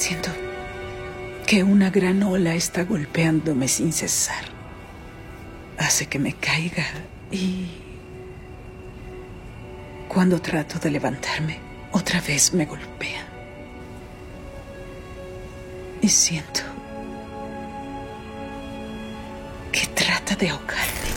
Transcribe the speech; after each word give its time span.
Siento 0.00 0.30
que 1.46 1.62
una 1.62 1.90
gran 1.90 2.22
ola 2.22 2.54
está 2.54 2.84
golpeándome 2.84 3.68
sin 3.68 3.92
cesar. 3.92 4.46
Hace 5.76 6.06
que 6.06 6.18
me 6.18 6.32
caiga 6.32 6.86
y... 7.30 7.66
Cuando 10.08 10.40
trato 10.40 10.78
de 10.78 10.90
levantarme, 10.90 11.58
otra 11.92 12.22
vez 12.22 12.54
me 12.54 12.64
golpea. 12.64 13.26
Y 16.00 16.08
siento 16.08 16.62
que 19.70 19.86
trata 19.88 20.34
de 20.34 20.48
ahogarme. 20.48 21.10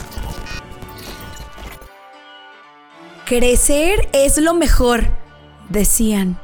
Crecer 3.26 4.10
es 4.12 4.38
lo 4.40 4.54
mejor, 4.54 5.08
decían. 5.70 6.43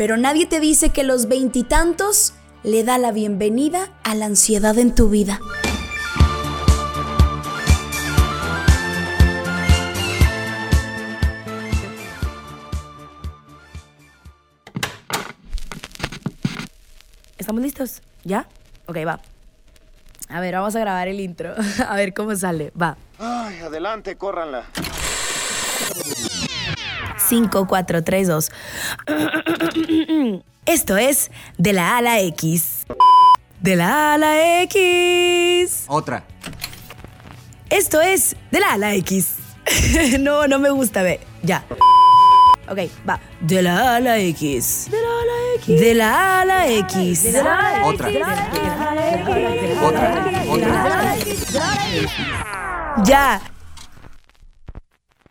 Pero 0.00 0.16
nadie 0.16 0.46
te 0.46 0.60
dice 0.60 0.88
que 0.88 1.04
los 1.04 1.28
veintitantos 1.28 2.32
le 2.62 2.84
da 2.84 2.96
la 2.96 3.12
bienvenida 3.12 3.90
a 4.02 4.14
la 4.14 4.24
ansiedad 4.24 4.78
en 4.78 4.94
tu 4.94 5.10
vida. 5.10 5.38
¿Estamos 17.36 17.60
listos? 17.60 18.00
¿Ya? 18.24 18.48
Ok, 18.86 18.96
va. 19.06 19.20
A 20.30 20.40
ver, 20.40 20.54
vamos 20.54 20.74
a 20.76 20.80
grabar 20.80 21.08
el 21.08 21.20
intro. 21.20 21.52
A 21.86 21.96
ver 21.96 22.14
cómo 22.14 22.34
sale. 22.34 22.72
Va. 22.80 22.96
Ay, 23.18 23.58
adelante, 23.58 24.16
córranla. 24.16 24.64
5, 27.30 27.66
4, 27.68 28.02
3, 28.02 28.26
2. 28.26 28.50
Esto 30.66 30.96
es 30.96 31.30
de 31.58 31.72
la 31.72 31.94
A 31.94 31.98
a 31.98 32.02
la 32.02 32.20
X. 32.20 32.86
De 33.60 33.76
la 33.76 34.10
A 34.10 34.14
a 34.14 34.18
la 34.18 34.62
X. 34.62 35.84
Otra. 35.86 36.24
Esto 37.68 38.00
es 38.00 38.34
de 38.50 38.58
la 38.58 38.70
A 38.70 38.72
a 38.72 38.78
la 38.78 38.94
X. 38.96 39.36
no, 40.18 40.48
no 40.48 40.58
me 40.58 40.70
gusta, 40.70 41.04
ve. 41.04 41.20
Ya. 41.44 41.64
Ok, 42.68 42.78
va. 43.08 43.20
De 43.40 43.62
la 43.62 43.78
A 43.78 43.96
a 43.96 44.00
la 44.00 44.18
X. 44.18 44.88
De 44.90 45.00
la 45.00 45.08
A 45.08 45.20
a 45.20 45.24
la 45.24 45.54
X. 45.54 45.80
De 45.80 45.94
la 45.94 46.40
A 46.40 46.44
la 46.44 46.68
X. 46.68 47.32
De 47.32 47.42
la 47.44 47.58
A 47.58 47.78
la 47.78 47.86
Otra. 47.86 48.08
Otra. 49.84 50.24
Otra. 50.50 51.14
Ya. 53.04 53.40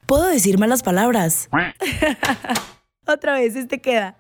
Puedo 0.10 0.26
decir 0.26 0.58
malas 0.58 0.82
palabras. 0.82 1.50
Otra 3.06 3.34
vez, 3.34 3.56
este 3.56 3.80
queda. 3.80 4.18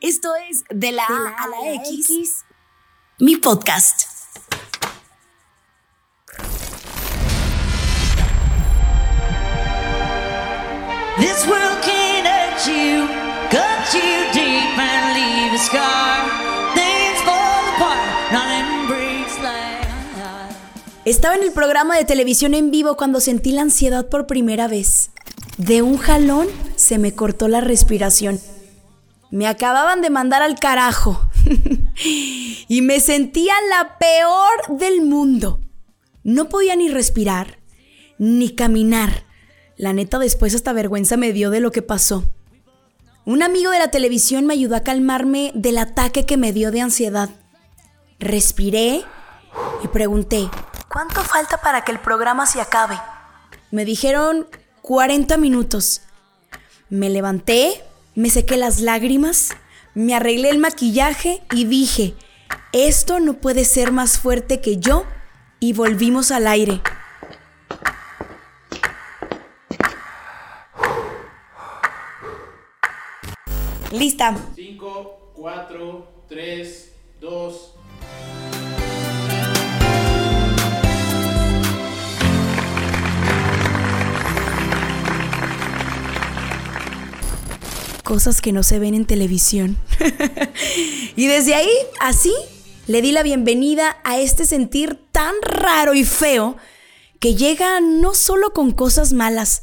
Esto 0.00 0.34
es 0.48 0.64
De 0.70 0.92
la, 0.92 1.02
A, 1.02 1.44
a 1.44 1.48
la, 1.48 1.74
X, 1.74 2.46
mi 3.18 3.36
podcast. 3.36 4.04
This 11.18 11.46
world 11.46 11.82
can 11.82 12.24
hurt 12.24 12.66
you, 12.66 13.08
cut 13.50 13.92
you 13.92 14.32
deep 14.32 14.47
Estaba 21.08 21.36
en 21.36 21.42
el 21.42 21.52
programa 21.52 21.96
de 21.96 22.04
televisión 22.04 22.52
en 22.52 22.70
vivo 22.70 22.98
cuando 22.98 23.20
sentí 23.20 23.50
la 23.52 23.62
ansiedad 23.62 24.10
por 24.10 24.26
primera 24.26 24.68
vez. 24.68 25.10
De 25.56 25.80
un 25.80 25.96
jalón 25.96 26.48
se 26.76 26.98
me 26.98 27.14
cortó 27.14 27.48
la 27.48 27.62
respiración. 27.62 28.38
Me 29.30 29.46
acababan 29.46 30.02
de 30.02 30.10
mandar 30.10 30.42
al 30.42 30.58
carajo. 30.58 31.26
y 32.68 32.82
me 32.82 33.00
sentía 33.00 33.54
la 33.70 33.96
peor 33.96 34.78
del 34.78 35.00
mundo. 35.00 35.60
No 36.24 36.50
podía 36.50 36.76
ni 36.76 36.90
respirar, 36.90 37.58
ni 38.18 38.54
caminar. 38.54 39.24
La 39.78 39.94
neta 39.94 40.18
después 40.18 40.54
hasta 40.54 40.74
vergüenza 40.74 41.16
me 41.16 41.32
dio 41.32 41.48
de 41.48 41.60
lo 41.60 41.70
que 41.70 41.80
pasó. 41.80 42.30
Un 43.24 43.42
amigo 43.42 43.70
de 43.70 43.78
la 43.78 43.90
televisión 43.90 44.44
me 44.44 44.52
ayudó 44.52 44.76
a 44.76 44.84
calmarme 44.84 45.52
del 45.54 45.78
ataque 45.78 46.26
que 46.26 46.36
me 46.36 46.52
dio 46.52 46.70
de 46.70 46.82
ansiedad. 46.82 47.30
Respiré 48.18 49.04
y 49.82 49.88
pregunté, 49.88 50.50
¿cuánto 50.98 51.22
falta 51.22 51.58
para 51.58 51.82
que 51.82 51.92
el 51.92 52.00
programa 52.00 52.44
se 52.44 52.60
acabe? 52.60 53.00
Me 53.70 53.84
dijeron 53.84 54.48
40 54.82 55.36
minutos. 55.36 56.00
Me 56.88 57.08
levanté, 57.08 57.84
me 58.16 58.30
sequé 58.30 58.56
las 58.56 58.80
lágrimas, 58.80 59.50
me 59.94 60.16
arreglé 60.16 60.50
el 60.50 60.58
maquillaje 60.58 61.40
y 61.54 61.66
dije, 61.66 62.16
esto 62.72 63.20
no 63.20 63.34
puede 63.34 63.64
ser 63.64 63.92
más 63.92 64.18
fuerte 64.18 64.60
que 64.60 64.78
yo 64.78 65.04
y 65.60 65.72
volvimos 65.72 66.32
al 66.32 66.48
aire. 66.48 66.80
Lista. 73.92 74.36
5, 74.56 75.32
4, 75.36 76.24
3, 76.28 76.92
2. 77.20 77.77
Cosas 88.08 88.40
que 88.40 88.54
no 88.54 88.62
se 88.62 88.78
ven 88.78 88.94
en 88.94 89.04
televisión. 89.04 89.76
y 91.14 91.26
desde 91.26 91.54
ahí, 91.54 91.68
así, 92.00 92.32
le 92.86 93.02
di 93.02 93.12
la 93.12 93.22
bienvenida 93.22 93.98
a 94.02 94.16
este 94.16 94.46
sentir 94.46 94.98
tan 95.12 95.34
raro 95.42 95.92
y 95.92 96.04
feo 96.04 96.56
que 97.20 97.34
llega 97.34 97.80
no 97.80 98.14
solo 98.14 98.54
con 98.54 98.72
cosas 98.72 99.12
malas, 99.12 99.62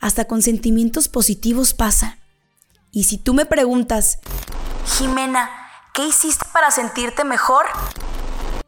hasta 0.00 0.24
con 0.24 0.42
sentimientos 0.42 1.06
positivos 1.06 1.72
pasa. 1.72 2.18
Y 2.90 3.04
si 3.04 3.16
tú 3.16 3.32
me 3.32 3.46
preguntas, 3.46 4.18
Jimena, 4.98 5.48
¿qué 5.94 6.04
hiciste 6.04 6.46
para 6.52 6.72
sentirte 6.72 7.22
mejor? 7.22 7.64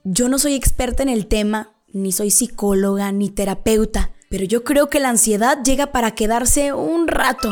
Yo 0.04 0.28
no 0.28 0.38
soy 0.38 0.54
experta 0.54 1.02
en 1.02 1.08
el 1.08 1.26
tema, 1.26 1.74
ni 1.92 2.12
soy 2.12 2.30
psicóloga, 2.30 3.10
ni 3.10 3.30
terapeuta, 3.30 4.12
pero 4.30 4.44
yo 4.44 4.62
creo 4.62 4.88
que 4.88 5.00
la 5.00 5.08
ansiedad 5.08 5.64
llega 5.64 5.86
para 5.86 6.12
quedarse 6.12 6.72
un 6.72 7.08
rato. 7.08 7.50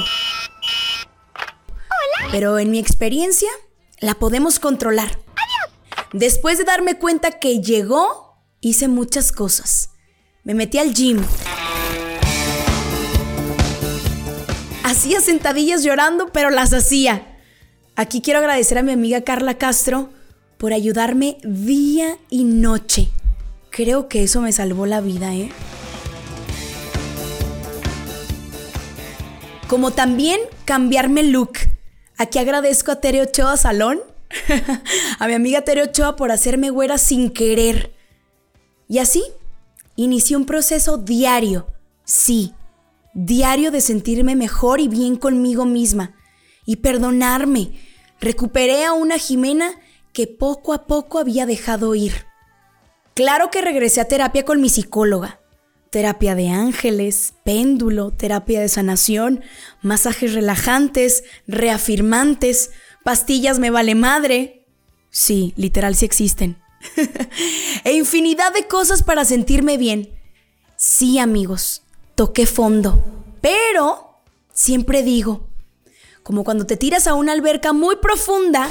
Pero 2.35 2.59
en 2.59 2.73
mi 2.73 2.81
experiencia, 2.81 3.49
la 4.01 4.15
podemos 4.15 4.59
controlar. 4.59 5.21
Después 6.13 6.59
de 6.59 6.65
darme 6.65 6.99
cuenta 6.99 7.39
que 7.39 7.61
llegó, 7.61 8.41
hice 8.61 8.89
muchas 8.89 9.31
cosas. 9.31 9.91
Me 10.43 10.53
metí 10.53 10.79
al 10.79 10.93
gym. 10.93 11.23
Hacía 14.83 15.21
sentadillas 15.21 15.85
llorando, 15.85 16.33
pero 16.33 16.51
las 16.51 16.73
hacía. 16.73 17.39
Aquí 17.95 18.21
quiero 18.21 18.41
agradecer 18.41 18.79
a 18.79 18.83
mi 18.83 18.91
amiga 18.91 19.21
Carla 19.21 19.57
Castro 19.57 20.11
por 20.59 20.73
ayudarme 20.73 21.37
día 21.45 22.19
y 22.31 22.43
noche. 22.43 23.13
Creo 23.71 24.09
que 24.09 24.25
eso 24.25 24.41
me 24.41 24.51
salvó 24.51 24.87
la 24.87 25.01
vida, 25.01 25.33
¿eh? 25.37 25.53
Como 29.69 29.93
también 29.93 30.41
cambiarme 30.65 31.21
el 31.21 31.31
look. 31.31 31.74
Aquí 32.25 32.39
agradezco 32.39 32.91
a 32.91 33.03
Tere 33.03 33.21
Ochoa 33.21 33.59
Salón, 33.59 34.01
a 35.19 35.27
mi 35.27 35.35
amiga 35.35 35.61
Tere 35.61 35.83
Ochoa 35.83 36.17
por 36.17 36.33
hacerme 36.33 36.71
güera 36.71 36.97
sin 36.97 37.29
querer. 37.29 37.93
Y 38.89 38.99
así, 38.99 39.23
inicié 39.95 40.35
un 40.39 40.47
proceso 40.47 40.97
diario, 40.97 41.67
sí, 42.05 42.55
diario 43.13 43.71
de 43.71 43.83
sentirme 43.83 44.37
mejor 44.37 44.81
y 44.81 44.89
bien 44.89 45.17
conmigo 45.17 45.67
misma 45.67 46.15
y 46.65 46.77
perdonarme. 46.77 47.73
Recuperé 48.23 48.87
a 48.87 48.95
una 48.95 49.19
Jimena 49.19 49.73
que 50.15 50.27
poco 50.27 50.73
a 50.73 50.87
poco 50.87 51.19
había 51.19 51.45
dejado 51.45 51.95
ir. 51.95 52.25
Claro 53.13 53.51
que 53.51 53.61
regresé 53.61 54.01
a 54.01 54.09
terapia 54.09 54.47
con 54.47 54.63
mi 54.63 54.71
psicóloga. 54.71 55.41
Terapia 55.95 56.35
de 56.35 56.49
ángeles, 56.49 57.35
péndulo, 57.45 58.11
terapia 58.11 58.61
de 58.61 58.69
sanación, 58.69 59.45
masajes 59.81 60.35
relajantes, 60.35 61.23
reafirmantes, 61.47 62.73
pastillas 63.05 63.61
me 63.61 63.71
vale 63.71 63.95
madre. 63.95 64.67
Sí, 65.11 65.55
literal 65.57 65.95
sí 65.95 66.05
existen. 66.05 66.57
e 67.85 67.93
infinidad 67.93 68.53
de 68.53 68.67
cosas 68.67 69.05
para 69.05 69.25
sentirme 69.25 69.77
bien. 69.77 70.11
Sí, 70.75 71.21
amigos, 71.21 71.83
toqué 72.17 72.47
fondo. 72.47 73.01
Pero 73.41 74.19
siempre 74.53 75.05
digo, 75.05 75.47
como 76.25 76.43
cuando 76.43 76.67
te 76.67 76.77
tiras 76.77 77.07
a 77.07 77.15
una 77.15 77.31
alberca 77.31 77.73
muy 77.73 77.95
profunda 78.03 78.69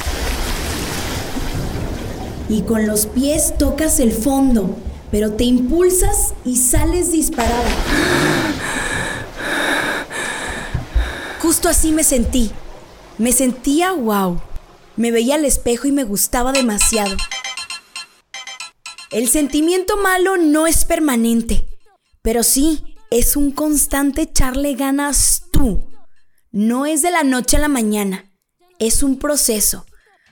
y 2.50 2.64
con 2.64 2.86
los 2.86 3.06
pies 3.06 3.58
tocas 3.58 4.02
el 4.02 4.12
fondo, 4.12 4.76
pero 5.14 5.32
te 5.34 5.44
impulsas 5.44 6.34
y 6.44 6.58
sales 6.58 7.12
disparada. 7.12 7.70
Justo 11.40 11.70
así 11.70 11.92
me 11.92 12.04
sentí. 12.04 12.50
Me 13.20 13.32
sentía 13.32 13.92
wow. 13.92 14.42
Me 14.96 15.12
veía 15.12 15.36
al 15.36 15.46
espejo 15.46 15.88
y 15.88 15.92
me 15.92 16.04
gustaba 16.04 16.52
demasiado. 16.52 17.16
El 19.12 19.30
sentimiento 19.30 19.98
malo 19.98 20.38
no 20.38 20.66
es 20.66 20.84
permanente, 20.84 21.68
pero 22.24 22.42
sí 22.42 22.98
es 23.12 23.36
un 23.36 23.52
constante 23.52 24.24
echarle 24.24 24.74
ganas 24.74 25.44
tú. 25.52 25.92
No 26.52 26.88
es 26.88 27.04
de 27.04 27.12
la 27.12 27.24
noche 27.24 27.58
a 27.58 27.60
la 27.60 27.68
mañana, 27.68 28.32
es 28.80 29.04
un 29.04 29.20
proceso. 29.20 29.86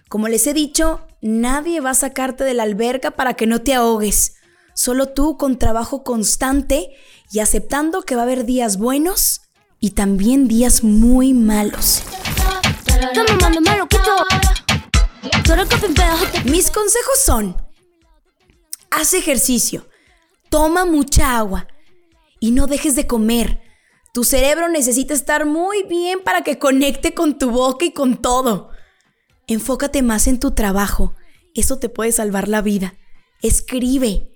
Como 0.10 0.28
les 0.28 0.48
he 0.48 0.56
dicho, 0.56 1.06
nadie 1.22 1.82
va 1.82 1.92
a 1.92 1.94
sacarte 1.94 2.44
de 2.44 2.56
la 2.56 2.64
alberca 2.64 3.12
para 3.12 3.36
que 3.36 3.46
no 3.46 3.62
te 3.62 3.76
ahogues. 3.76 4.38
Solo 4.74 5.10
tú 5.10 5.38
con 5.38 5.58
trabajo 5.58 6.04
constante 6.04 6.92
y 7.32 7.40
aceptando 7.40 8.02
que 8.02 8.16
va 8.16 8.22
a 8.22 8.26
haber 8.26 8.46
días 8.46 8.78
buenos 8.78 9.42
y 9.80 9.92
también 9.92 10.48
días 10.48 10.84
muy 10.84 11.34
malos. 11.34 12.04
Mis 16.46 16.72
consejos 16.72 17.20
son, 17.26 17.56
haz 18.90 19.14
ejercicio, 19.14 19.88
toma 20.50 20.86
mucha 20.86 21.38
agua 21.38 21.68
y 22.40 22.52
no 22.52 22.68
dejes 22.68 22.96
de 22.96 23.08
comer. 23.08 23.62
Tu 24.14 24.24
cerebro 24.24 24.70
necesita 24.70 25.14
estar 25.14 25.46
muy 25.46 25.84
bien 25.84 26.20
para 26.24 26.44
que 26.44 26.60
conecte 26.60 27.14
con 27.14 27.38
tu 27.38 27.50
boca 27.52 27.86
y 27.86 27.92
con 27.92 28.22
todo. 28.22 28.70
Enfócate 29.48 30.02
más 30.02 30.28
en 30.28 30.40
tu 30.40 30.52
trabajo, 30.52 31.16
eso 31.56 31.80
te 31.80 31.90
puede 31.90 32.12
salvar 32.12 32.48
la 32.48 32.62
vida. 32.62 32.96
Escribe, 33.42 34.31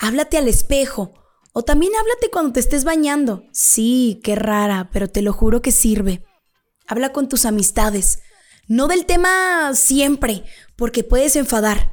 háblate 0.00 0.38
al 0.38 0.48
espejo 0.48 1.14
o 1.52 1.62
también 1.62 1.92
háblate 1.98 2.30
cuando 2.30 2.52
te 2.52 2.60
estés 2.60 2.84
bañando. 2.84 3.44
Sí, 3.52 4.20
qué 4.24 4.34
rara, 4.34 4.88
pero 4.92 5.08
te 5.08 5.22
lo 5.22 5.32
juro 5.32 5.62
que 5.62 5.72
sirve. 5.72 6.24
Habla 6.86 7.12
con 7.12 7.28
tus 7.28 7.44
amistades. 7.44 8.20
No 8.66 8.88
del 8.88 9.04
tema 9.04 9.72
siempre, 9.74 10.44
porque 10.76 11.04
puedes 11.04 11.36
enfadar. 11.36 11.92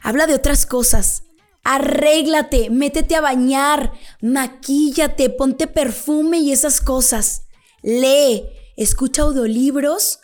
Habla 0.00 0.26
de 0.26 0.34
otras 0.34 0.66
cosas. 0.66 1.24
Arréglate, 1.62 2.70
métete 2.70 3.16
a 3.16 3.20
bañar, 3.20 3.92
maquíllate, 4.22 5.30
ponte 5.30 5.66
perfume 5.66 6.38
y 6.38 6.52
esas 6.52 6.80
cosas. 6.80 7.48
Lee, 7.82 8.44
escucha 8.76 9.22
audiolibros 9.22 10.20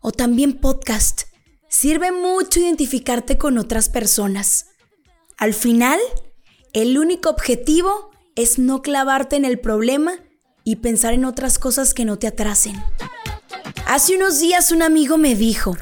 o 0.00 0.12
también 0.12 0.54
podcast. 0.54 1.22
Sirve 1.68 2.10
mucho 2.10 2.60
identificarte 2.60 3.36
con 3.36 3.58
otras 3.58 3.90
personas. 3.90 4.66
Al 5.36 5.52
final, 5.52 5.98
el 6.72 6.98
único 6.98 7.28
objetivo 7.30 8.10
es 8.34 8.58
no 8.58 8.82
clavarte 8.82 9.36
en 9.36 9.44
el 9.44 9.60
problema 9.60 10.14
y 10.64 10.76
pensar 10.76 11.12
en 11.12 11.24
otras 11.24 11.58
cosas 11.58 11.92
que 11.92 12.04
no 12.04 12.18
te 12.18 12.26
atrasen. 12.26 12.82
Hace 13.86 14.16
unos 14.16 14.38
días 14.40 14.72
un 14.72 14.82
amigo 14.82 15.18
me 15.18 15.34
dijo, 15.34 15.76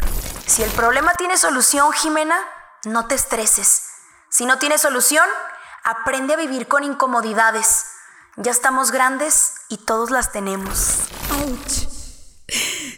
si 0.46 0.62
el 0.62 0.70
problema 0.70 1.12
tiene 1.16 1.36
solución, 1.36 1.92
Jimena, 1.92 2.36
no 2.84 3.06
te 3.06 3.14
estreses. 3.14 3.82
Si 4.30 4.46
no 4.46 4.58
tiene 4.58 4.78
solución, 4.78 5.24
aprende 5.84 6.34
a 6.34 6.36
vivir 6.36 6.66
con 6.66 6.82
incomodidades. 6.82 7.84
Ya 8.36 8.50
estamos 8.50 8.90
grandes 8.90 9.52
y 9.68 9.76
todos 9.76 10.10
las 10.10 10.32
tenemos. 10.32 10.96
¡Auch! 11.30 11.88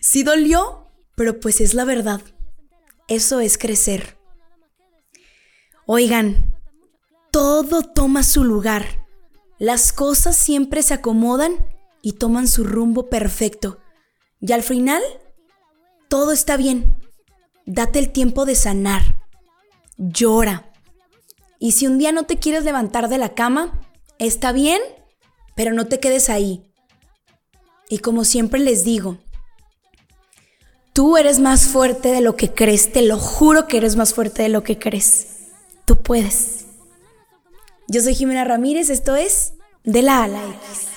Sí 0.00 0.22
dolió, 0.22 0.90
pero 1.14 1.40
pues 1.40 1.60
es 1.60 1.74
la 1.74 1.84
verdad. 1.84 2.20
Eso 3.08 3.40
es 3.40 3.58
crecer. 3.58 4.18
Oigan, 5.84 6.51
todo 7.42 7.82
toma 7.82 8.22
su 8.22 8.44
lugar. 8.44 9.04
Las 9.58 9.92
cosas 9.92 10.36
siempre 10.36 10.80
se 10.80 10.94
acomodan 10.94 11.56
y 12.00 12.12
toman 12.12 12.46
su 12.46 12.62
rumbo 12.62 13.08
perfecto. 13.08 13.80
Y 14.38 14.52
al 14.52 14.62
final, 14.62 15.02
todo 16.08 16.30
está 16.30 16.56
bien. 16.56 16.96
Date 17.66 17.98
el 17.98 18.10
tiempo 18.10 18.44
de 18.44 18.54
sanar. 18.54 19.02
Llora. 19.96 20.70
Y 21.58 21.72
si 21.72 21.88
un 21.88 21.98
día 21.98 22.12
no 22.12 22.26
te 22.26 22.36
quieres 22.36 22.62
levantar 22.62 23.08
de 23.08 23.18
la 23.18 23.34
cama, 23.34 23.80
está 24.20 24.52
bien, 24.52 24.80
pero 25.56 25.72
no 25.72 25.88
te 25.88 25.98
quedes 25.98 26.30
ahí. 26.30 26.62
Y 27.88 27.98
como 27.98 28.24
siempre 28.24 28.60
les 28.60 28.84
digo, 28.84 29.18
tú 30.92 31.16
eres 31.16 31.40
más 31.40 31.66
fuerte 31.66 32.12
de 32.12 32.20
lo 32.20 32.36
que 32.36 32.54
crees, 32.54 32.92
te 32.92 33.02
lo 33.02 33.18
juro 33.18 33.66
que 33.66 33.78
eres 33.78 33.96
más 33.96 34.14
fuerte 34.14 34.44
de 34.44 34.48
lo 34.48 34.62
que 34.62 34.78
crees. 34.78 35.26
Tú 35.86 35.96
puedes. 35.96 36.61
Yo 37.92 38.00
soy 38.00 38.14
Jimena 38.14 38.42
Ramírez, 38.44 38.88
esto 38.88 39.16
es 39.16 39.52
De 39.84 40.00
la 40.00 40.24
A 40.24 40.28
la 40.28 40.38
X. 40.38 40.92